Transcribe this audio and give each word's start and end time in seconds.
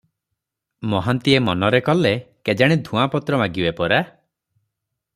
ମହାନ୍ତିଏ 0.93 1.41
ମନରେ 1.49 1.81
କଲେ, 1.89 2.13
କେଜାଣି 2.49 2.81
ଧୂଆଁପତ୍ର 2.91 3.41
ମାଗିବେ 3.45 3.75
ପରା? 3.83 4.01